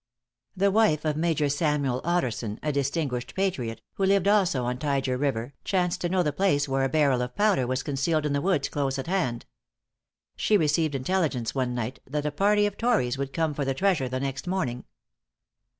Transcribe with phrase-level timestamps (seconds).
[0.57, 5.53] The wife of Major Samuel Otterson, a distinguished patriot, who lived also on Tyger River,
[5.63, 8.67] chanced to know the place where a barrel of powder was concealed in the woods
[8.67, 9.45] close at hand.
[10.35, 14.09] She received intelligence one night that a party of tories would come for the treasure
[14.09, 14.85] the next morning.